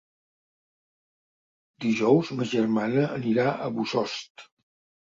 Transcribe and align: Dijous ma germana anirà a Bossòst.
Dijous 1.87 2.35
ma 2.41 2.49
germana 2.55 3.07
anirà 3.21 3.47
a 3.69 3.73
Bossòst. 3.79 4.53